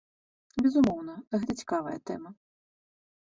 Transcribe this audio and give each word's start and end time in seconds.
Безумоўна, 0.65 1.13
гэта 1.43 1.51
цікавая 1.61 1.95
тэма. 2.11 2.29